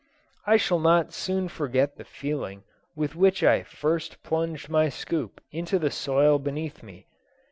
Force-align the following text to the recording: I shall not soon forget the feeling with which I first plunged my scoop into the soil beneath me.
I 0.47 0.57
shall 0.57 0.79
not 0.79 1.13
soon 1.13 1.47
forget 1.47 1.95
the 1.97 2.03
feeling 2.03 2.63
with 2.95 3.15
which 3.15 3.43
I 3.43 3.61
first 3.61 4.23
plunged 4.23 4.67
my 4.67 4.89
scoop 4.89 5.39
into 5.51 5.77
the 5.77 5.91
soil 5.91 6.39
beneath 6.39 6.81
me. 6.81 7.05